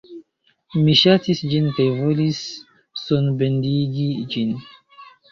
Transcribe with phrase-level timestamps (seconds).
[0.85, 2.39] Mi ŝatis ĝin kaj volis
[3.01, 4.57] sonbendigi ĝin.